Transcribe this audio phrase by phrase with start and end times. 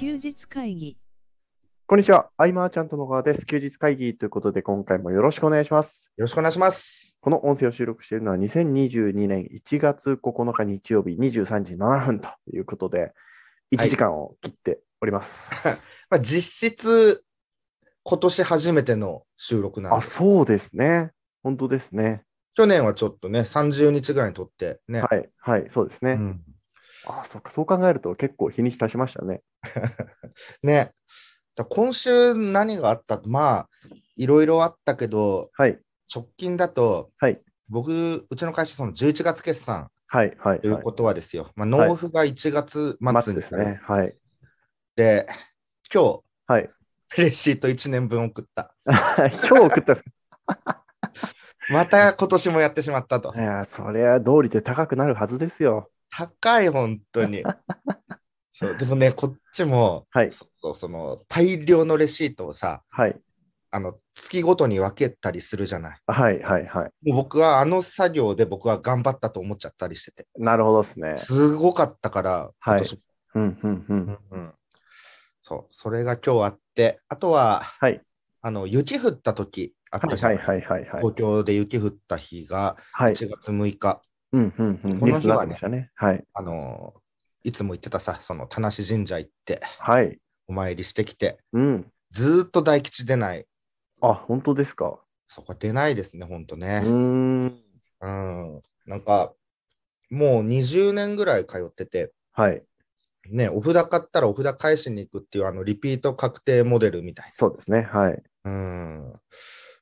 [0.00, 0.96] 休日会議
[1.86, 2.30] こんにちは。
[2.38, 3.44] アイマーちゃんと野川です。
[3.44, 6.10] 休日会議ということで、今回もよろしくお願いします。
[6.16, 7.18] よろしくお願いします。
[7.20, 13.12] この音声を収録しているのは2022年1月9日日曜日23時7分ということで、
[13.72, 15.52] 1時間を切っております。
[16.08, 17.22] まあ、実質、
[18.02, 20.12] 今年初めての収録なんあ、です。
[20.12, 21.10] そうですね。
[21.42, 22.24] 本当ですね。
[22.54, 25.02] 去年はちょっとね、30日ぐらいに撮ってね。
[25.02, 26.12] はい、はい、そうですね。
[26.12, 26.40] うん
[27.06, 29.42] あ、そっか、そう考えると結構日にち経ちましたね。
[30.62, 30.92] ね。
[31.56, 33.20] だ今週何があった？
[33.26, 33.68] まあ、
[34.16, 35.78] いろいろあったけど、はい、
[36.14, 40.60] 直近だと、はい僕、うちの会社、その11月決算はい、はい。
[40.60, 41.50] ということはですよ。
[41.54, 43.80] まあ、はい納付が1月末ですね。
[43.84, 44.16] はい。
[44.96, 45.26] で、
[45.94, 46.68] 今はい。
[47.10, 48.74] 日、レシート1年分送った。
[48.84, 50.04] 今日送ったんです
[51.70, 53.40] また今年もやってしまったとか。
[53.40, 53.44] い。
[53.44, 55.90] や、そりゃ道理で高くなるはずですよ。
[56.10, 57.42] 高い、本当に。
[58.52, 63.18] そう、でもね、こっちも、はい、そうそうその大量のレシートをさ、はい、
[63.70, 65.98] あの月ごとに分けたりするじゃない。
[66.06, 67.08] はい、はい、はい。
[67.08, 71.16] もう僕はあの作業で僕は頑張ったと思っちゃったりしてて、なるほどですね。
[71.16, 73.02] すごかったから、はい今年
[73.34, 73.84] うん、うん、うん。
[73.88, 74.54] うんうん
[75.42, 78.00] そう、それが今日あって、あとは、はい。
[78.42, 80.36] あの雪降った時あったじゃん。
[80.36, 81.00] はいはいはいはい。
[81.00, 83.14] 東京で雪降った日がはい。
[83.14, 84.00] 1月6日、
[84.32, 85.00] うんうんうん。
[85.00, 85.90] この日はね。
[85.94, 86.24] はい。
[86.32, 86.94] あの
[87.42, 90.18] いつも言ってたさ、その田無神社行って、はい。
[90.46, 91.92] お参りしてきて、うん。
[92.10, 93.46] ずーっと大吉出ない。
[94.02, 94.98] あ、本当ですか？
[95.28, 96.82] そこ出ないですね、ほんとうね。
[96.84, 97.56] ーん。
[98.00, 98.62] うん。
[98.86, 99.32] なんか、
[100.10, 102.62] もう20年ぐらい通ってて、はい。
[103.30, 107.82] ね、お札買ったらお札返しに行くっていうあのリピート確定モデルみたいそうですね。
[107.82, 108.22] はい。
[108.44, 108.50] な。
[108.50, 109.20] うん。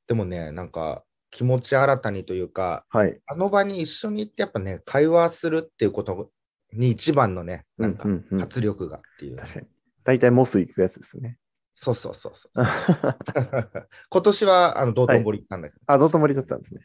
[0.07, 3.19] でもね、なんか気持ち新たにというか、はい。
[3.27, 6.31] あの場に一緒に行ってやっぱね、会話するっていうこと
[6.73, 9.37] に一番のね、なんかうんうんうん活力がっていう。
[9.37, 9.67] 確かに。
[10.05, 11.39] 大体モス行くやつですね。
[11.75, 12.52] そうそうそうそう。
[14.11, 15.80] 今年はあの道頓堀行ったんだけど。
[15.86, 16.80] あ、道頓堀だったんですね。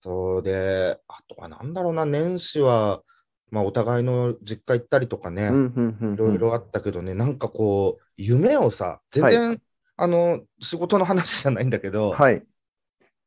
[0.00, 3.02] そうで、あとはなんだろうな、年始は、
[3.50, 6.14] まあ、お互いの実家行ったりとかね、うんうんうんうん。
[6.14, 9.62] いろいろあったけどね、なんかこう、夢をさ、全然、
[9.96, 12.44] あの、仕事の話じゃないんだけど、はい。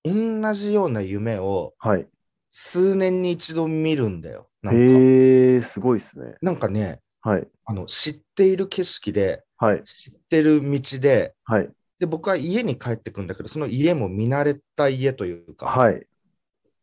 [0.03, 2.07] 同じような夢をはい。
[2.51, 4.49] 数年に一度見るんだよ。
[4.61, 6.35] なんかへえ、すごいですね。
[6.41, 7.47] なんかね、はい。
[7.65, 9.83] あの、知っている景色で、はい。
[9.83, 11.69] 知ってる道で、はい。
[11.99, 16.05] で、僕は家に帰ってくんだけど、その家も見慣れた家というか、はい。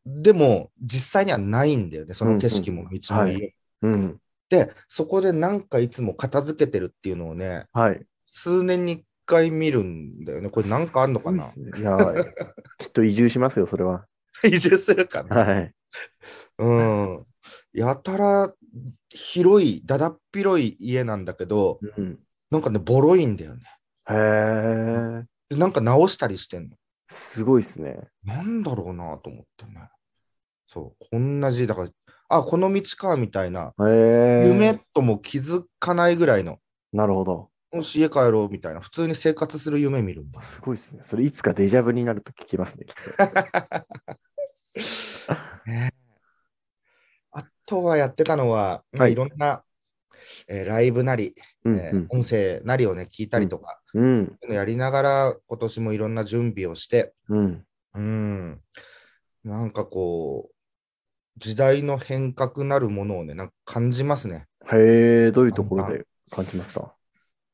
[0.07, 3.91] でも、実際にはないんだよね、その景色もうん道も家も。
[3.91, 4.21] うん。
[4.49, 8.01] で、そこでなんかいつも片付けてるっていうのをね、はい。
[8.27, 10.49] 数年に一回見るんだよね。
[10.49, 11.45] これなんかあんのかな？
[11.57, 11.97] ねいや、
[12.79, 14.07] きっと移住しますよ、それは。
[14.43, 15.75] 移住するかな、はい。
[16.59, 17.27] うん。
[17.73, 18.53] やたら
[19.11, 22.19] 広い、だだっ広い家なんだけど、うん。
[22.51, 23.63] なんかね、ボロいんだよね。
[24.11, 26.77] へえ、でなんか直したりしてんの。
[27.11, 28.09] すごいですね。
[28.25, 29.91] なんだろうなと思ってね。
[30.67, 31.91] そう、同じ、だから、
[32.29, 33.75] あ、この道か、みたいな。
[34.45, 36.59] 夢とも気づかないぐらいの、
[36.93, 37.51] なるほど。
[37.73, 40.43] もし家帰ろうみたいな、普通に生活する夢見るんだ。
[40.43, 41.03] すごいですね。
[41.05, 42.95] それいつかデジャブになると聞きますね、きっ
[45.67, 45.93] ね
[47.33, 49.63] あとはやってたのは、まあ、はいいろんな、
[50.49, 51.71] えーライブなり、と。
[51.71, 54.39] うんえー音声なりをね、聞いたりとか、うん。
[54.49, 57.65] やりながら、今年もいろんな準備をして、うん。
[57.95, 58.61] うん、
[59.45, 60.55] なんかこう、
[61.39, 64.47] 時代の変革なるものをね、なんか感じますね。
[64.73, 66.95] へえ、どういうところで感じますか？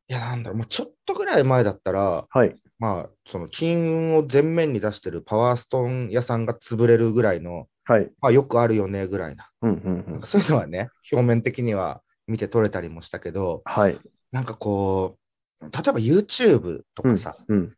[0.09, 2.57] いや、なんだろう、まあ、ちょっとぐらい前だったら、はい。
[2.79, 8.11] まあ、その金運を前面に出してるパワーストーン屋さんが潰れるぐらいの、はい。
[8.21, 9.51] まあ、よくあるよねぐらいな。
[9.63, 10.23] うんうんうん。
[10.23, 13.99] そういうのはね、表面的には見て取れたりもしたけど、はい。
[14.33, 15.17] なんかこ
[15.61, 17.75] う、例えば YouTube とうんかさ、うん。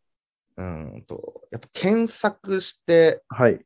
[0.59, 3.61] うん、とやっぱ検索して、はい。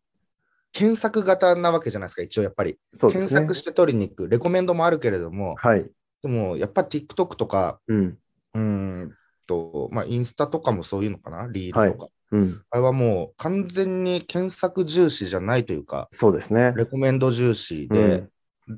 [0.73, 2.79] 検索型なわけじゃないですか、一応やっぱり。
[2.95, 3.29] そうですね。
[3.29, 5.91] 検索して取りに行く、レコメンドもあるけれども、はい。
[6.23, 8.19] でもやっぱ TikTok とか、うん。
[8.55, 9.15] うん
[9.51, 12.09] と、まあ、インスタとかもそういうのかな、リールとか。
[12.31, 12.63] うん。
[12.71, 16.73] あれはもう完全に検索重視じゃないというか、そうですね。
[16.77, 18.29] レコメンド重視で、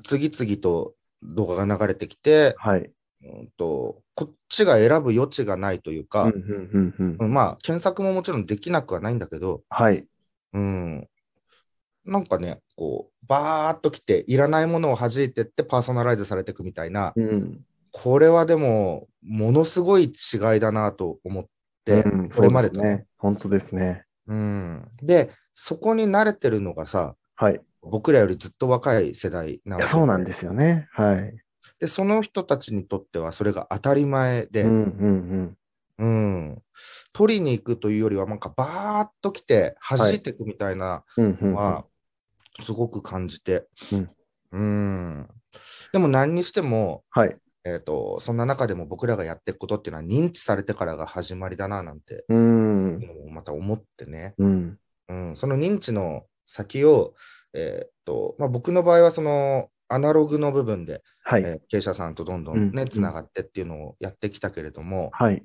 [0.03, 2.91] 次々と動画が流れてきて、はい。
[3.23, 10.05] うんと、こっちが選ぶ余地がないというか、うんうんうんうんうんまあ、検索ももちろんできなくはないんだけど、はい。
[10.53, 11.07] うん、
[12.05, 17.61] なんかね、こう、バーっと来て、いらないものを弾いてってパーソナライズされていくみたいな、うん。
[17.93, 21.45] これはでも、ものすごい違いだなと思っ
[21.85, 23.05] て、うんこれまでとそうすね。
[23.17, 24.05] 本当ですね。
[24.27, 24.87] うん。
[25.01, 27.61] で、そこに慣れてるのがさ、はい。
[27.81, 30.87] 僕らよりずっと若い世代ないわや、けそうなんですよね。
[30.91, 31.35] はい。
[31.79, 35.57] で、その人たちにとってはそれが当たり前で、うんうん
[35.99, 36.61] うん、
[37.11, 41.85] 取りに行くというよりは、なんかバーっと来て、弾いていくみたいなのは、
[42.61, 44.09] すごく感じて、うん
[44.51, 45.27] うん
[45.91, 47.37] でも何にしても、はい。
[47.65, 52.99] えーと、そんな中でも僕らがやっていくことっていうのは認知されてからが始まりだななんて、うん。
[53.31, 54.77] また思ってね、うん。
[55.09, 57.13] うん、その認知の先を、
[57.53, 61.41] えーとまあ、僕の場合はそのアナログの部分で、はい。
[61.41, 65.43] えー経営者さんとどんどうんんね、つながってっていうのをやってきたけれども、はい。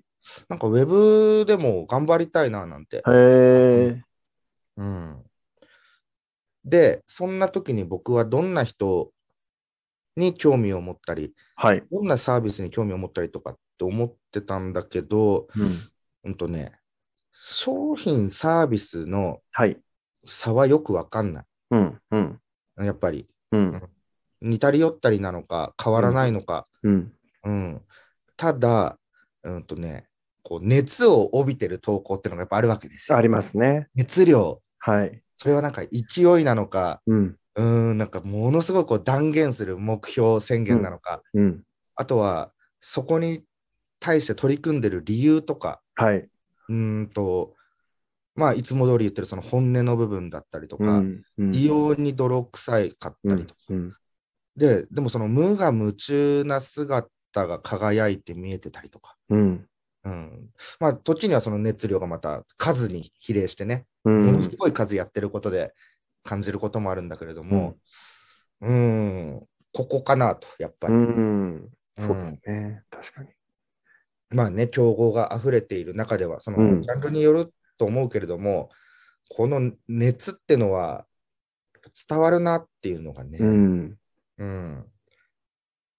[0.49, 2.97] なんかウェブでも頑張りたいななんて。
[2.97, 4.03] へえ。
[4.76, 5.23] うん、
[6.64, 9.12] で、そんな時に僕はどんな人
[10.19, 11.82] に興味を持ったり、はい。
[11.91, 15.79] どんなサービスに興味を持ったりとかって思ってたんだけど、うん。
[16.25, 16.73] うんとね、
[17.32, 19.79] 商品サービスのはい。
[20.26, 21.44] 差はよくわかんない。
[21.70, 22.00] うん。
[22.11, 22.41] うん。
[22.85, 23.26] やっぱり。
[23.53, 23.82] うん。
[24.41, 26.67] 似たり寄ったりなのか、変わらないのか。
[26.82, 27.12] うん。
[27.44, 27.82] うん。
[28.37, 28.99] ただ、
[29.43, 30.06] うんとね、
[30.43, 33.19] こう熱を帯びてる投稿っていうのがやっぱあるわけですよ。
[33.19, 33.88] ありますね。
[33.94, 34.62] 熱量。
[34.79, 35.23] はい。
[35.37, 37.37] それはなんか勢いなのか、うん。
[37.59, 41.65] うーん、なんかものすごいこう断言する目標宣言なのか、うん。
[41.97, 43.43] あとはそこに
[43.99, 46.19] 対して取り組んでる理由とか、はい。
[46.19, 47.55] うーんと、
[48.37, 51.03] まあ、いつも通り言ってるその本音の部分だったりとか、
[51.53, 53.95] 異様に泥臭いかったりとか、うん。
[54.57, 59.67] で、でもその無我夢中な姿が輝いて見えてたりとか、うん。
[60.05, 64.57] うん、まあ、時にはその熱量がまた数に比例してね、うものんす。
[64.57, 65.75] ごい数やってることで
[66.25, 67.76] 感じることもあるんだけれども、
[68.61, 70.97] うん、ここかなと、やっぱうり。
[70.97, 71.69] ん。
[71.99, 72.82] そうですね。
[72.91, 73.29] 確かに。
[74.31, 78.70] まあね、競合が溢れている中では、そのうんジャンルによると思うけれども、
[79.29, 81.06] この熱ってのは
[82.09, 83.99] 伝わるなっていうのがね、うん。
[84.38, 84.85] うん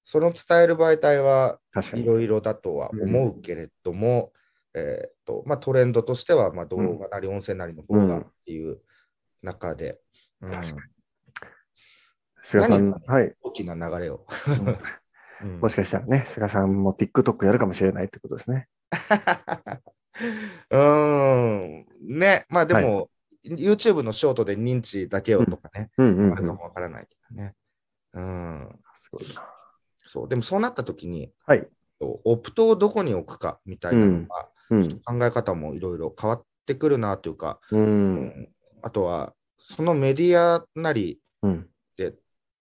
[0.04, 1.60] その伝える媒体は。
[1.94, 4.34] いろいろだとは思うけれども、
[4.74, 8.80] えーっとまあ、トレンドとしてはまあ動画なり音声なりの方がっていう
[9.44, 9.98] 中で、うん
[10.42, 10.82] 確か
[12.42, 13.36] 菅さん、はい。
[13.42, 14.26] 大きな流れを。
[15.42, 18.68] うん もしかしたらね、菅さんも TikTok やるかもしれないってことですね。
[20.70, 21.86] うーん。
[22.02, 23.10] ね、まあでも、
[23.46, 26.46] YouTube のショートで認知だけをとかね、あるかうん。
[26.48, 27.56] もわからないけどね。
[28.14, 28.80] うん。
[28.96, 29.48] すごいな。
[30.06, 30.28] そう。
[30.28, 31.66] でもそうなった時に、はい。
[32.02, 35.00] オプトをどこに置くかみたいなのが、うん。
[35.02, 37.78] 考え方もいろいろ変わってくるなというか、う。
[37.78, 38.50] うん
[38.82, 41.70] あとは、そのメディアなりうん。
[41.98, 42.16] で、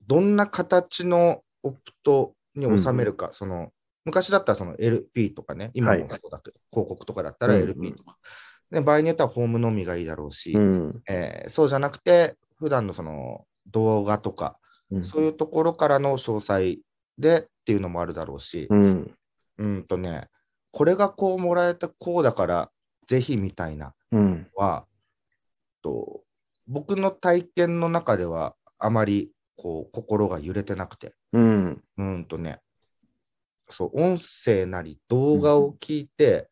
[0.06, 3.72] どんな形のオプトに収めるか、その、
[4.04, 8.16] 昔だったらその LP とかね、今もそうだけど、広告とかだったらうん LP とか、
[8.70, 11.02] で、場合によってはホームのみがいいだろうし、うん。
[11.08, 14.58] えーそうじゃなくて、普段のその動画とか、
[14.90, 16.78] うんそういうところからの詳細
[17.18, 19.14] でっていうのもあるだろうし、うん。
[19.58, 20.28] うんとね、
[20.70, 22.70] これがこうもらえたこうだから、
[23.06, 24.48] ぜひみたいなうん。
[24.54, 24.86] は、
[25.82, 26.22] と
[26.68, 31.82] 僕の体験の中ではあまりこう心が揺れてなくて、うん。
[31.96, 32.60] うんとね、
[33.68, 36.48] そう、音声なり動画を聞いて、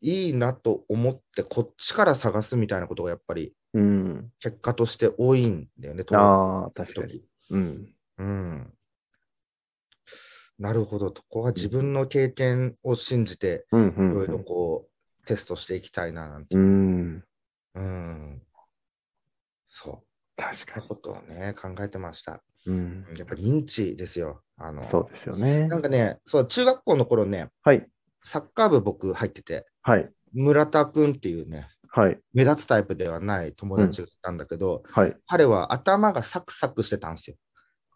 [0.00, 4.32] いいなと思って、こっちから探すみたいなことがやっぱりうん。
[4.40, 7.12] 結果として多いんだよね、ああ、登録確かに。
[7.12, 7.94] 時うん。
[8.18, 8.72] うん。
[10.58, 13.88] なるほど、ここは自分の経験を信じて、うん。
[13.96, 14.10] うん。
[14.12, 16.56] いろいろこう、テストしていきたいななんて。
[16.56, 17.24] うん。
[17.74, 18.42] うん。
[19.76, 20.42] そう。
[20.42, 20.88] 確かに。
[20.88, 22.42] ことをね、考えてました。
[22.64, 23.04] うん。
[23.16, 24.40] やっぱ認知ですよ。
[24.56, 25.76] あの、そうですよねな。
[25.76, 27.86] んかね、そう、中学校の頃ね、はい。
[28.22, 30.08] サッカー部僕入ってて、はい。
[30.32, 32.18] 村田くんっていうね、はい。
[32.32, 35.16] 目立つタイプではない友達がいたんだけど、はい。
[35.26, 37.36] 彼は頭がサクサクしてたんですよ。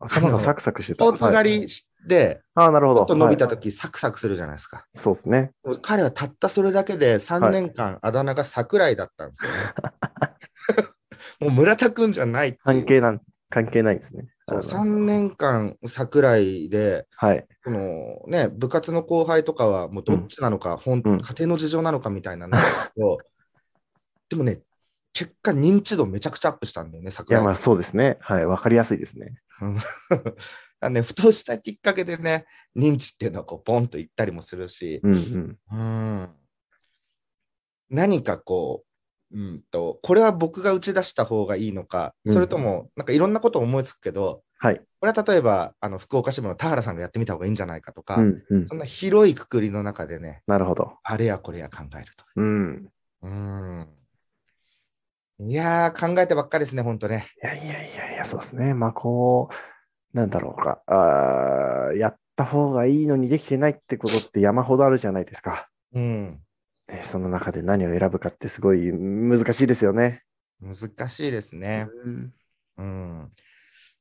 [0.00, 1.04] 頭がサクサクしてた。
[1.04, 3.00] スポーツ狩はいりして、ああ、なるほど。
[3.00, 4.84] ちょっと伸びたはい時、サクサクするじゃないですか。
[4.94, 5.52] そうですね。
[5.80, 9.56] 彼はたったそれだけで3年間あだ名が桜井だったんですよね。
[11.40, 14.28] もう村田くんじゃない関係なん、関係ないですね。
[14.49, 17.47] そうあの3年間桜井で、はい。
[17.64, 22.47] このね、部活の後輩とかはもうどっちなのか、うん家庭の事情なのかみたいな
[22.97, 23.18] の
[24.28, 24.61] でもね、
[25.12, 27.42] 結果認知度めちゃくちゃアップしたんだよね、い桜井。
[27.42, 28.18] や、まあそうですね。
[28.20, 28.47] はい。
[28.47, 29.40] わかりやすいですね。
[30.80, 35.59] あのね、ふとしたきっかけでね、認知っていうのはこうポンといったりもするし、うんうん。
[35.73, 35.75] う
[36.25, 36.28] ん
[37.90, 38.89] 何かこう、
[39.32, 44.80] うんと、これは僕が打ち出した方がいいのか、うんそれとも、なんかいろんなことを思いつくけど、はい。
[45.00, 48.75] これは例えば、あの福岡支部の田原さんがやってみた方がいいんじゃないかとか、うんうんそ。
[48.75, 50.99] んな広いくくりの中でね、なるほど。
[51.02, 52.25] あれやこれや考えると。
[52.37, 52.88] うん。
[53.22, 53.88] うん。
[55.38, 57.26] いやー、考えてばっかりですね、ほんとね。
[57.42, 58.75] いやいやいやいや、そうですね。
[58.75, 59.49] まあこ
[60.12, 65.68] う、なんだろうか、あーやった方がいいのにできてないってことって山ほどあるじゃないですか。
[65.94, 66.40] うん。
[66.90, 70.23] ねその中で何を選ぶかってすごい難しいですよね。
[70.61, 71.88] 難しいですね。
[72.04, 72.32] うん
[72.80, 73.30] うん。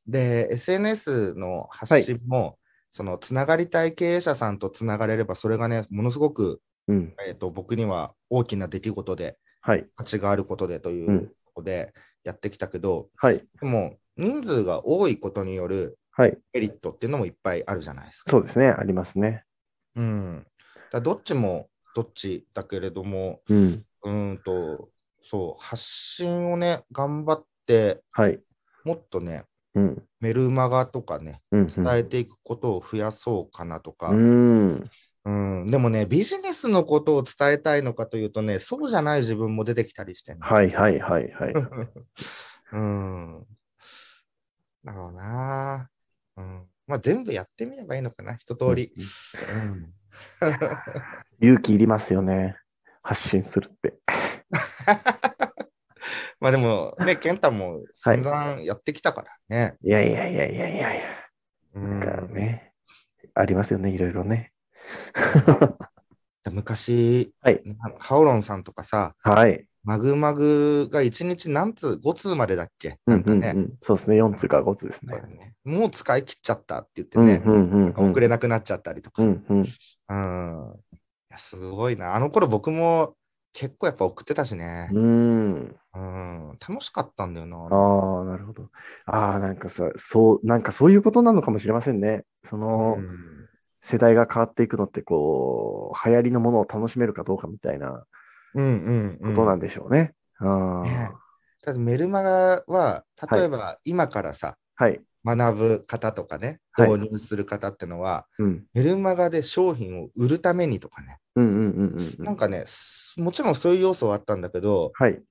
[0.07, 2.57] で、SNS の発信も、
[2.89, 7.13] そのつながりたい経営者さんとつながれれば、それがね、ものすごく、うん。
[7.27, 9.85] えー、と僕には大きな出来事で、はい。
[9.95, 11.93] 価値があることでといううんことで
[12.23, 13.45] やってきたけど、はい。
[13.61, 16.37] でも人数が多いことによるはい。
[16.53, 18.31] メリットっていうのもいっぱいあるじゃないですか。
[18.31, 18.69] そうですね。
[18.69, 19.43] ありますね。
[19.95, 20.47] うん、
[20.91, 23.85] だどっちもどっちだけれども、うん。
[24.03, 24.89] うーんと、
[25.21, 28.39] そう、発信をね、頑張って、はい。
[28.83, 30.03] もっとね、うん。
[30.19, 31.67] メルマガとかね、うん。
[31.67, 34.89] 伝えていくことを増やそうかなとか、うん。
[35.25, 40.39] うん、でもね、ビジネスのことを伝えたいのかというとね、そうじゃない自分も出てきたりしてね。
[40.41, 41.53] はいはいはいはい。
[42.73, 43.45] うん。
[44.85, 45.89] だろうな。
[46.37, 46.67] うん。
[46.87, 48.93] まあ、全部やってみればいいのかな、一通り。
[48.95, 49.93] うん。
[51.41, 52.57] 勇気いりますよね。
[53.01, 53.95] 発信するって。
[56.39, 59.75] まあでもね、健太も散々やってきたからね。
[59.81, 61.19] いやいやいやいやいやいや。
[61.99, 62.73] かね、
[63.33, 64.51] ありますよね、いろいろね。
[66.51, 67.61] 昔、はい
[67.99, 69.65] ハオロンさんとかさ、はい。
[69.83, 72.99] マグマグが1日何通、5通までだっけ？
[73.07, 75.19] うなんんかね、うんうん、そうですね、4つか5つですね。
[75.21, 78.11] ねもう使い切っちゃったって言ってうんね、うんうんうん。
[78.11, 79.23] 遅れなくなっちゃったりとか。
[79.23, 79.67] うんうん。
[80.09, 80.83] うん。
[80.91, 80.99] い
[81.29, 82.15] や、すごいな。
[82.15, 83.15] あの頃僕も
[83.53, 84.95] 結構やっぱ送ってたしね。
[84.95, 85.79] うん。
[85.95, 86.57] うん。
[86.59, 87.57] 楽しかったんだよな。
[87.57, 88.69] ああ、なるほど。
[89.05, 92.25] ああ、なんかさ、そう、なんかそういうことなのかもしれませんね。
[92.45, 93.49] その、うん
[93.81, 98.05] 世代が変わっていくのって、こう、流行りのものを楽しめるかどうかみたいな
[98.53, 99.31] うんうんうん。
[99.31, 100.13] ことなんでしょうね。
[100.39, 100.49] ああ、
[100.83, 101.19] ね
[101.61, 105.03] ただメルマガは、例えば今からさ、はい。
[105.25, 108.65] 学ぶ方とかね、はい導入する方ってのは、うん。
[108.73, 111.19] メルマガで商品を売るためにとかね。
[112.19, 115.21] なんかね、すもちろんそういう要素はあったんだけど、はい。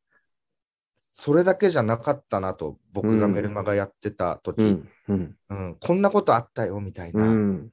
[1.11, 4.89] それだけじゃなかったなと、僕がメルマガやってた時、うん。
[5.09, 5.37] うん。
[5.49, 7.73] うんこんなことあったよみたいな、うん。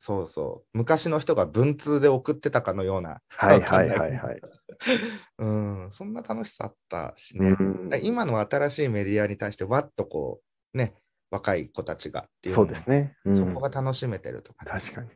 [0.00, 4.40] うんそうそう、昔の人が文通で送ってたかのような、はいはいはいはい。
[5.38, 7.50] うん、そんな楽しさあったしうね。
[7.50, 10.40] ん、今の新しいメディアに対して、わっとこ
[10.72, 10.94] う、ね、
[11.30, 13.14] 若い子たちがっていうそうですね。
[13.26, 15.10] うんそこが楽しめてるとかね、確かに。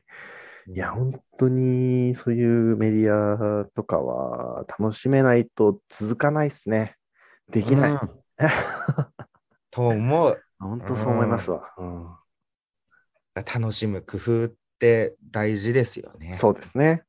[0.75, 6.97] いや、本当にそういうメディアとかは楽しめないと続かないですね。
[7.51, 7.91] できない。
[7.93, 8.01] うん
[9.71, 10.41] と思う。
[10.61, 11.73] 本当そう思いますわ。
[11.79, 12.09] うん
[13.35, 14.53] 楽しむ工夫っ
[14.85, 16.37] て大事ですよね。
[16.39, 17.05] そうですね。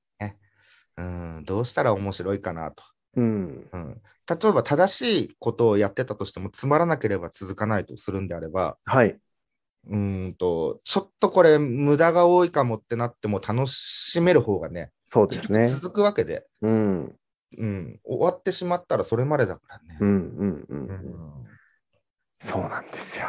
[0.98, 2.84] うん、どうしたら面白いかなと。
[3.18, 3.70] うん。
[3.72, 9.18] うん、例えば正しいことをやってたとしてもつまらなければ続かないとするんであれば、はい。
[9.88, 15.68] うーんと、ちょっとこれ無駄が多いかもってなっても楽しめる方がね、そうですね。
[15.70, 17.16] 続くわけで、うん。
[17.58, 19.98] うん、終わってしまったらそれまでだからね。
[20.00, 20.88] うんうんうん。
[20.88, 21.32] うん
[22.42, 23.26] そうなんですよ。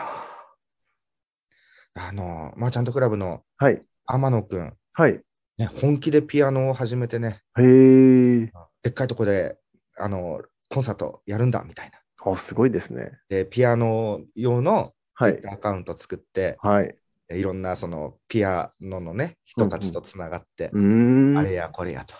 [1.94, 3.82] あの、マーチャントクラブのはい。
[4.06, 5.20] 天野くん、はい。
[5.58, 8.52] ね、本気でピアノを始めてね、へえ。
[8.82, 9.58] でっかいとこで、
[9.98, 12.30] あの、コンサートやるんだみたいな。
[12.30, 13.12] あ、すごいですね。
[13.28, 16.96] で、ピアノ用のツはいイッターアカウント作って、はい。
[17.30, 21.38] い、ろんなそのピアノのね、人たちとつながって、うーん。
[21.38, 22.14] あれやこれやと。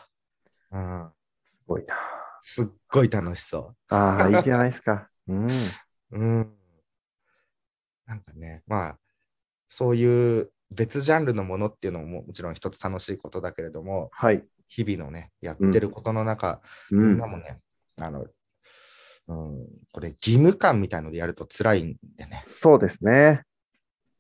[0.73, 1.11] うん、
[1.53, 1.95] すごいな。
[2.43, 5.09] すっごい楽しそああ、いいじゃないですか。
[5.29, 5.47] うん。
[5.47, 5.51] う。
[6.13, 6.57] うん。
[8.07, 8.99] なんかね、まあ、
[9.69, 14.45] そういう別ジャンルのものっていうのももちろん一つ楽しいことだけれども、はい。
[14.69, 17.27] 日々のね、やってることの中、うんみんな。
[17.27, 17.61] もね、
[18.01, 18.27] あの、
[19.29, 22.43] うん、これ義務感みたいのでやると辛いんでね。
[22.47, 23.43] そうですね。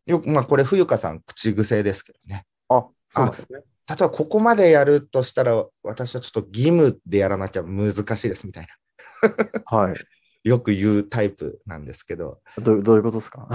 [0.07, 2.47] よく、まあこれ冬香さん口癖ですけどね。
[2.69, 3.61] あ、そうですね。
[3.89, 9.79] 例えばここまでやるとしたら、私はちょっと義務でやらなきゃ難しいですみたいな。
[9.79, 9.95] はい。
[10.49, 13.49] よく言うタイプなんですけど、どうどういうことですか？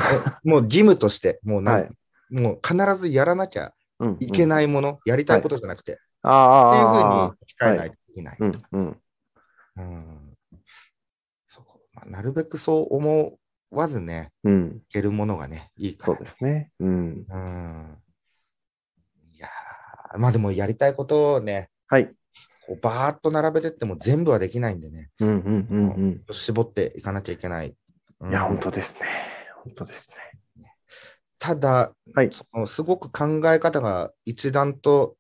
[0.44, 1.90] もう義務として、もうなん、はい
[2.32, 4.18] もう必ずやらなきゃうん。
[4.20, 4.48] いけい。
[4.48, 8.38] ないもの、やりたいことじゃなくて、ああ、っていうふうに控えないといけない。
[8.40, 8.64] うん。
[8.72, 9.02] うん。
[9.78, 10.38] うん
[11.48, 13.38] そうまあなるべくそう思
[13.70, 14.82] わずね、うん。
[14.84, 16.18] いけるものがね、いいから。
[16.18, 16.72] そうですね。
[16.80, 16.90] うん。
[16.90, 17.98] うん。
[19.34, 22.12] いやーまあでもやりたいことをね、はい。
[22.66, 27.68] こうバーッと並べてっても全部はできないんでね、うんうんうん絞っていかなきゃいけない。
[27.68, 27.76] う。
[28.22, 29.08] うんいや、本当ですね。
[29.64, 30.41] 本当ですね。
[31.42, 35.16] ただ、はいそのすごく考え方が一段と、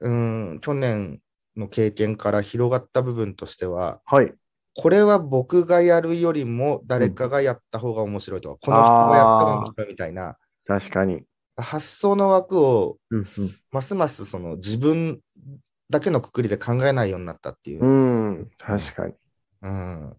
[0.00, 1.20] うん、去年
[1.54, 4.32] の経験から広がった部分としては、はい。
[4.74, 11.22] これは僕がやるよりも誰かがやった方が面白いとか、この人がやった方が面白いみたいな、確かに。
[11.58, 13.26] 発想の枠をうん
[13.70, 15.20] ますますその自分
[15.90, 17.84] だけのくくりで考えないようになったっていう。
[17.84, 18.26] うん。
[18.28, 19.12] うん、確かに。
[19.12, 19.14] い
[19.62, 20.16] うん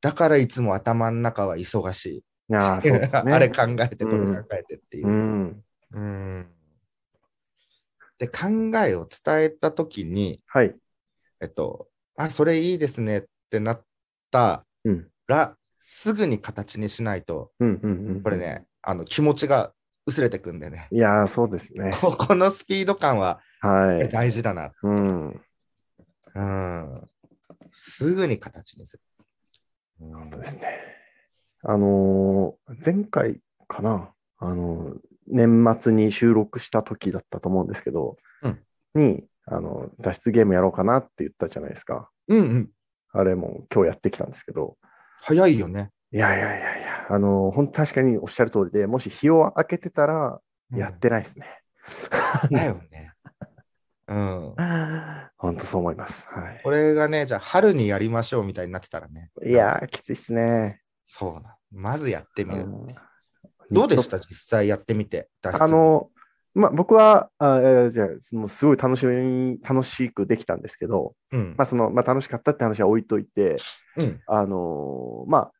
[0.00, 2.82] だからいつも頭の中は忙しやー、い。
[2.88, 3.32] そうですね。
[3.32, 5.10] あれ考えて、これうん考えてっていうう。
[5.10, 5.64] ん。
[5.92, 6.46] うん
[8.18, 8.46] で、考
[8.86, 10.74] えを伝えたときに、はい。
[11.40, 13.84] えっと、あ、それいいですねってなっ
[14.30, 15.10] たうん。
[15.26, 18.22] ら、すぐに形にしないと、うんうんうん。
[18.22, 18.36] これ。
[18.36, 19.74] ね、あの気持ちが
[20.06, 20.88] 薄れてくんでね。
[20.92, 21.90] いやー、そうですね。
[22.00, 24.08] ここのスピード感ははい。
[24.10, 24.72] 大事だな。
[24.82, 25.42] うん。
[26.34, 27.10] うん。
[27.70, 29.02] すぐに形にする。
[29.98, 31.03] 本当ですね。
[31.64, 38.58] あのー前回かな、あのー年末に収録した時だったと思うんですけど、うん
[38.94, 42.10] に、あの、脱出ゲームやろうかなって言ったじゃないですか。
[42.28, 42.70] うんうん。
[43.12, 44.76] あれも今日やってきたんですけど、
[45.22, 45.90] 早いよね。
[46.12, 50.40] いやいやいやいや、あのー、本当確かにおっしゃる通りで、もし日を明けてたら、
[50.72, 51.46] やってないですね。
[52.50, 53.12] だよね。
[54.08, 54.54] うん。
[55.38, 56.26] 本当そう思います。
[56.28, 56.60] はい。
[56.62, 59.30] これがね、じゃあ春にやりましょうみたいになってたらね。
[59.44, 60.83] いやー、きついっすね。
[61.04, 61.56] そうな。
[61.70, 62.62] まずやってみる。
[62.62, 62.94] うん
[63.70, 64.18] どうでした？
[64.18, 65.30] 実際やってみて。
[65.42, 66.10] あの、
[66.54, 73.56] まあ、僕は、あえーじゃあ、もうすごい楽しみ、楽しくできたんですけど、うんまあ、その、まあ、楽しかったって話は置いといて、
[73.98, 75.52] うんあのーまあ、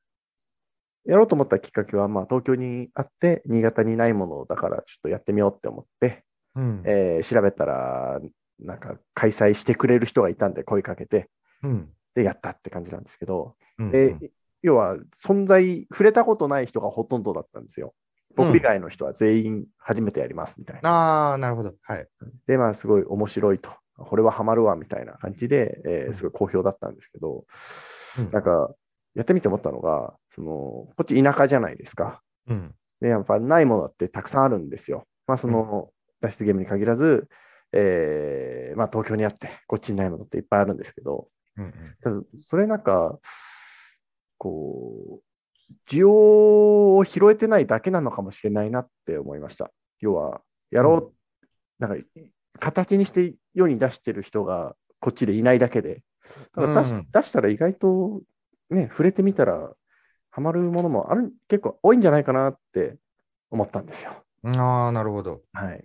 [1.07, 6.25] やろうと思ったきっかけは、まあ、東京にあって、新潟にないものだから、ちょっとやってみようって思って、
[6.57, 8.21] うんえー調べたら、
[8.61, 11.31] なんか、開催してくれる人がいたんで、声かけて、
[11.63, 14.15] うんで、やったって感じなんですけど、うんで、
[14.64, 17.94] 要は、存在、触れたことない人がほとんどだったんですよ。
[18.35, 20.90] 僕以外の人は全員初めてやりますみたいな。
[20.90, 21.75] ああ、なるほど。
[21.83, 22.09] はい。
[22.47, 23.71] で、まあ、すごい面白いと。
[23.99, 27.44] これはハマるわみたいな感じで、えーうんすごい好評だったんですけど、
[28.18, 28.71] うんなんか、
[29.14, 32.23] やってみて思ったのが、その、こっち田舎じゃないですか。
[32.49, 32.75] うん。
[33.02, 35.04] で、やっぱないものってたくさんあるんですよ。
[35.26, 35.91] まあ、その、
[36.23, 37.28] 脱出ゲームに限らず、
[37.73, 43.19] えーまあ、東京にあって、こっちにないものっていっぱいあるんですけど、うんただそれなんか、
[44.45, 49.73] こう、需要を拾えてないだけなのかもしれないなって思いました。
[50.00, 51.45] 要は、やろう、
[51.78, 52.07] なんか、
[52.61, 56.02] 形にして世に出してる人がこっちでいないだけで、
[56.54, 58.21] だから出し,、うん出したら意外と
[58.69, 59.73] ね、触れてみたら、
[60.30, 62.99] ハマるものもある、結構多いんじゃないかなって
[63.50, 64.13] 思ったんですよ。
[64.43, 64.57] うん。
[64.61, 65.41] ああ、なるほど。
[65.54, 65.85] はい。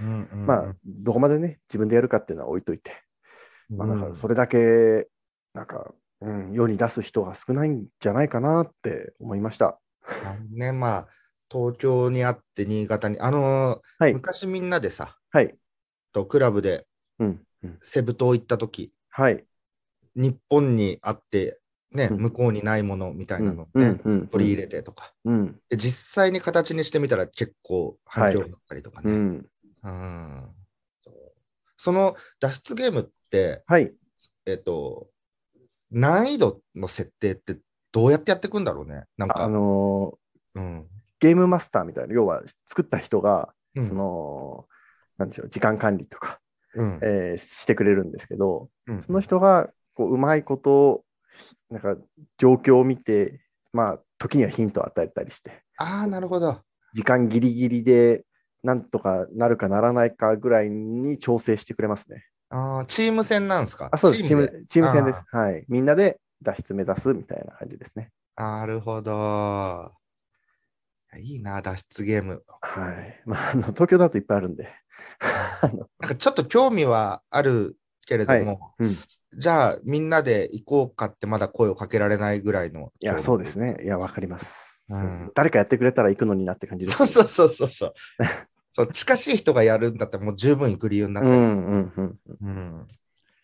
[0.00, 2.92] うんうんまあ、どこまでね、自分でやるかっていうのは置いといて、
[3.76, 4.34] まあ、だからそれ。
[4.34, 5.06] れだけ、
[5.54, 9.78] なんか、うん、世に出す人が少ないんじゃないかなって思いました。
[10.50, 11.08] ね、まあ、
[11.50, 14.14] 東京にあって、新潟に、あのーはい。
[14.14, 15.54] 昔みんなでさ、はい。
[16.12, 16.86] とクラブで
[17.18, 17.42] うん。
[17.62, 19.44] うん、セブ島行った時はい。
[20.16, 21.60] 日本にあって、
[21.92, 24.14] ね、うん向こうにないものみたいなのをね、うん。
[24.14, 24.28] うん。
[24.28, 25.60] 取り入れてとか、うん。
[25.68, 29.12] で、実際に形にしてみたら結構反響があったりとかね。
[29.12, 29.46] うん。
[31.76, 33.92] その脱出ゲームって、はい。
[34.46, 35.08] えっと、
[35.90, 37.58] 難易度の設定って
[37.92, 39.04] どうやってやっていくんだろうね。
[39.16, 40.14] なんか、あの
[40.54, 40.80] うん。
[40.80, 40.84] ー
[41.20, 44.66] ゲームマスターみたいな、要は作った人が、うんその、
[45.18, 46.40] なんでしょう、時間管理とか、
[46.74, 51.04] うんえーしてくれるんですけど、うんその人が、こう、うまいこと、
[51.70, 51.96] なんか、
[52.38, 53.40] 状況を見て、
[53.72, 56.60] まあ、時にはヒントを与えたりして、ああ、なるほど。
[56.94, 58.24] 時間ギリギリで、
[58.62, 62.24] なんとかなるかならないかぐらいに調整してくれますね。
[62.50, 63.88] あーチーム戦なんですか？
[63.92, 64.24] あ、そうです。
[64.24, 65.38] チーム、チーム戦ですあ。
[65.38, 65.64] はい。
[65.68, 68.10] みんなで脱出目指すみたいな感じですね。
[68.36, 69.92] なるほど。
[71.18, 72.42] いいな、脱出ゲーム。
[72.60, 73.22] はい。
[73.24, 74.68] まあ、あの東京だといっぱいあるんで。
[75.62, 78.90] なんかちょっと興味はあるけれども、うん。
[78.90, 78.96] い
[79.38, 82.92] じゃあみんなで行こうかってまだ声をかけられないぐらいの。
[83.00, 83.76] や、そうですね。
[83.82, 87.94] いや、わかります、うん誰かやってくれたら行くのになって感じです、そうそうそうそうそう。
[88.72, 91.34] そう近しい人がやるんだったらもう十分行く理由になってる。
[91.36, 92.18] うんうんうん。
[92.40, 92.86] うん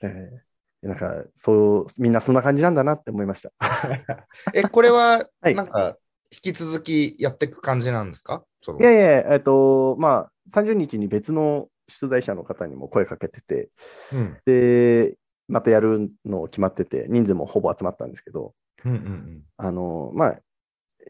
[0.02, 0.46] えー
[0.82, 3.50] なんか、そう、みんなそんな感じなんだなって思いました。
[4.54, 5.96] え、これは はいなんか
[6.30, 8.44] 引き続きやっていく感じなんですか？
[8.60, 13.70] そのいやいや、えっと、まあ、30日に別の出題者の方にも声かけてて、
[14.12, 15.16] うんで、
[15.48, 20.40] またやるの決まってて、人数もほぼ集まったんですけど、うんうんあの、まあ、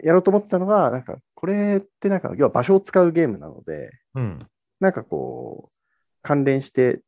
[0.02, 4.38] やろうと思ってたのが、なんか、これってなんか、要は場所を使うゲームなので、うんうん
[4.78, 5.72] なんかこう、
[6.22, 7.00] 関連して、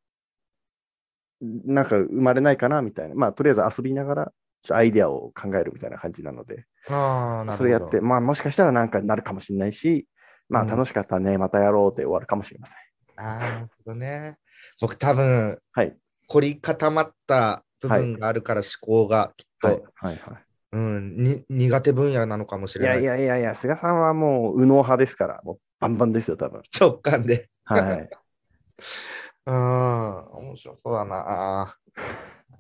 [1.41, 4.33] なんか生まれないかなみたいな、まあ、とりあえず遊びながら、
[4.71, 7.57] アイデアを考えるみたいな感じなので、ああ、な。
[7.57, 10.07] それやって、まあ、もしかしたらなんかなるかもしれないし、
[10.49, 12.77] まあ、うん楽しかったね、またやろうで終わるかもしれません。
[13.17, 14.39] ああ、なるほどね。
[14.81, 15.97] 僕多分、はい。
[16.27, 20.48] 凝り固まった部分があるから思考がきっと、はいはいはい。
[20.73, 23.03] うんに苦手分野なのかもしいやれない。
[23.03, 26.63] いやいやいや、菅さんはもう右脳派ですから、もうバンバンですよ、多分。
[26.79, 27.49] 直感で。
[27.65, 28.11] はい。
[29.47, 31.77] うん、面白そうだな。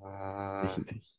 [0.02, 1.18] あーぜひぜひ。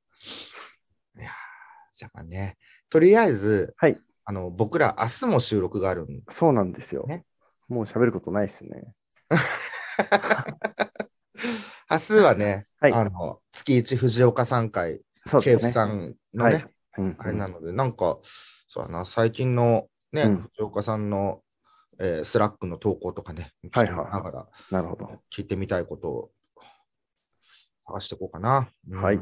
[1.99, 2.58] じゃあね、
[2.89, 3.99] とりあえず、はい。
[4.23, 7.06] あの僕ら明日も収録があるんそうなんですよ。
[7.08, 7.25] ね
[7.67, 8.93] もう喋ることないですね。
[11.91, 15.02] 明日はね、はいあの月一藤岡さん会、
[15.41, 15.69] ケープ。
[15.71, 16.73] さんのはね、い。
[16.99, 21.41] うんあれなので、なんか、そうだな、最近のね、うん藤岡さんの、
[21.99, 25.21] えースラックの投稿とかね、はいはいながらなるほど。
[25.33, 26.31] 聞いてみたいことを
[27.88, 28.69] 探していこうかな。
[28.89, 29.19] うんはい。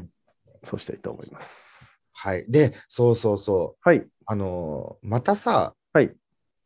[0.64, 1.86] そうしたいと思います。
[2.12, 2.44] はい。
[2.50, 3.88] で、そうそうそう。
[3.88, 4.06] はい。
[4.26, 6.14] あのーまたさ、はい。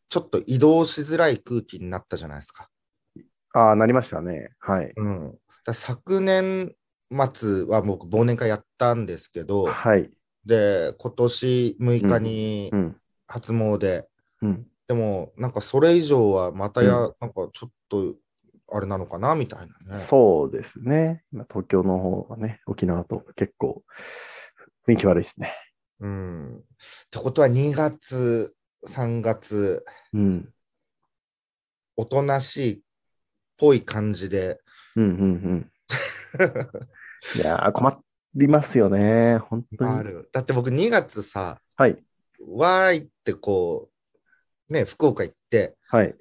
[0.08, 2.68] ちょっと移動しづらい空気になったじゃないですか。
[3.54, 4.50] ああ、なりましたね。
[4.58, 4.92] はい。
[4.96, 5.38] うん。
[5.64, 6.74] だ昨年
[7.34, 10.10] 末は僕、忘年会やったんですけど、はい。
[10.44, 12.96] で、今年6日にうん。
[13.26, 14.04] 初詣、
[14.42, 14.66] うん。
[14.88, 18.14] でも、なんかそれ以上はまたや、うなんかちょっと
[18.70, 20.04] あれなのかなみたいなね。
[20.04, 21.24] そうですね。
[21.32, 23.82] 今、東京の方はね、沖縄と結構
[24.86, 25.52] 雰囲気悪いですね。
[26.00, 26.56] うん。
[26.56, 26.60] っ
[27.10, 30.48] てことは2月、3月、うん。
[31.96, 32.80] おとなしいっ
[33.58, 34.60] ぽい感じで、
[34.96, 35.72] うんうんうん。
[37.36, 38.02] いやー、困
[38.34, 39.38] りますよね。
[39.38, 39.90] 本当に。
[39.90, 40.28] ある。
[40.32, 41.96] だって僕2月さ、はい。
[42.46, 43.90] わーいってこ
[44.68, 46.14] う、ね、福岡行って、はい。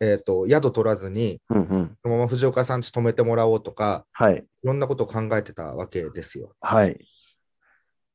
[0.00, 1.96] えっ、と、宿取らずに、うんうん。
[2.02, 4.36] そのまま藤岡さん家泊めてもらおうとか、はい。
[4.36, 6.54] いろんなことを考えてたわけですよ。
[6.60, 6.98] はい。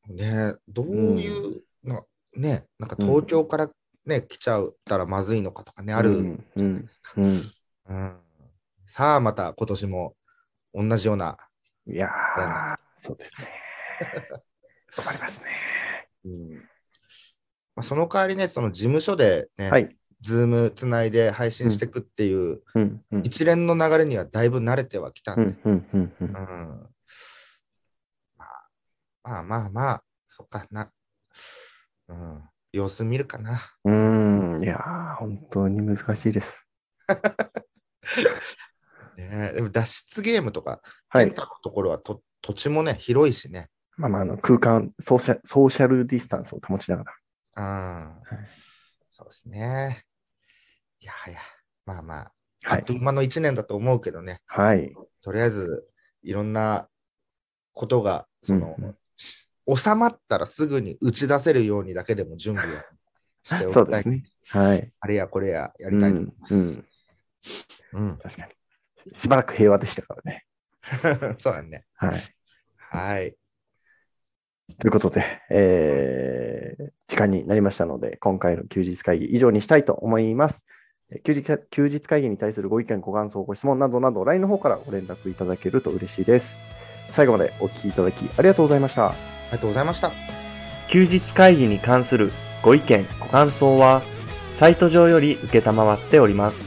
[0.07, 0.87] ね、どう
[1.19, 2.03] いう、な
[2.35, 3.69] ね、なんか東京から
[4.05, 7.13] ね、来ちゃったらまずいのかとかね、あるうんじゃないですか。
[7.17, 7.51] うん。
[7.89, 8.15] うん
[8.87, 10.15] さあ、また今年も
[10.73, 11.37] 同じような、
[11.87, 13.47] いやー、そうですね。
[14.97, 16.09] 困りますね。
[16.25, 16.53] うん
[17.75, 19.95] まあ、その代わりね、その事務所でね、はい。
[20.21, 22.63] ズームつないで配信していくっていう。
[23.21, 25.59] 一連の流れにはだいぶ慣れてはきたんで、
[28.35, 28.59] まあ、
[29.23, 30.89] まあまあまあ、そっかな、
[32.07, 33.61] うん、様子見るかな。
[33.83, 36.65] うーん、いやー、本当に難しいです。
[39.17, 41.33] ね、でも脱出ゲームとか、はいペン。
[41.35, 43.69] タのところはと土地もね、広いしね。
[43.97, 47.05] まあまあ、あの空間ソーシャ、ソーシャルディスタンスを保ちなが
[47.57, 48.37] うん、
[49.09, 50.05] そうですね。
[50.99, 51.39] いやはや、
[51.87, 52.31] まあまあ、
[52.65, 52.69] ら。
[52.69, 52.93] はいあっと。
[52.93, 54.93] いう間の1年だと思うけどね、はい。
[55.23, 55.87] とりあえず
[56.21, 56.87] いろんな
[57.73, 62.79] ことが、その、うんし収まったらすぐに打ち出せるようにだけでも準備を
[63.41, 63.73] しておきたい。
[63.73, 64.23] そうですね。
[64.49, 64.91] はい。
[64.99, 66.53] あれやこれややりたいと思います。
[66.53, 66.85] うん
[67.93, 69.15] うん確かに。
[69.15, 70.45] しばらく平和でしたからね。
[71.37, 71.85] そうだね。
[71.95, 72.23] はい。
[72.77, 73.37] はい。
[74.79, 80.63] ということで、えー時間になりましたので、今回の休日会議以上にしたいと思います。
[81.11, 86.59] えー休日休日会議に対するご意見、ご感想、ご質問などなど、LINE の方からご連絡いただけると嬉しいです。
[87.11, 89.09] 最後までお聞きいただきありがとうございました。
[89.09, 90.11] ありがとうございました。
[90.89, 92.31] 休日会議に関する
[92.63, 94.01] ご意見、ご感想は、
[94.59, 96.57] サイト上より受けたまわっております。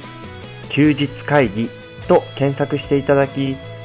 [0.71, 1.69] 休日会議
[2.07, 3.57] と検索していただき、